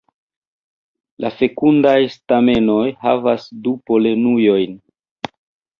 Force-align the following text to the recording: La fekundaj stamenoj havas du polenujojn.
La 1.25 1.31
fekundaj 1.41 1.95
stamenoj 2.15 2.81
havas 3.07 3.47
du 3.69 3.79
polenujojn. 3.93 4.79